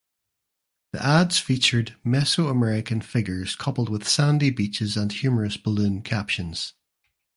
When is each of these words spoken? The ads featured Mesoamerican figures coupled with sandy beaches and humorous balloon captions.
The 0.93 1.05
ads 1.05 1.37
featured 1.37 1.95
Mesoamerican 2.03 3.03
figures 3.03 3.55
coupled 3.55 3.87
with 3.89 4.09
sandy 4.09 4.49
beaches 4.49 4.97
and 4.97 5.11
humorous 5.11 5.57
balloon 5.57 6.01
captions. 6.01 6.73